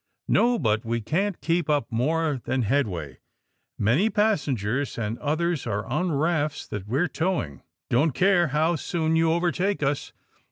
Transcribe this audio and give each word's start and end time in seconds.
^*No; 0.29 0.57
but 0.57 0.83
we 0.83 0.99
can't 0.99 1.39
keep 1.41 1.69
up 1.69 1.91
more 1.91 2.41
than 2.45 2.63
head 2.63 2.87
way. 2.87 3.19
Many 3.77 4.09
passengers 4.09 4.97
and 4.97 5.19
others 5.19 5.67
are 5.67 5.85
on 5.85 6.11
rafts 6.11 6.65
that 6.69 6.87
we're 6.87 7.07
towing. 7.07 7.61
Don't 7.91 8.13
care 8.15 8.47
how 8.47 8.77
soon 8.77 9.15
you 9.15 9.31
overtake 9.31 9.83
us.' 9.83 10.11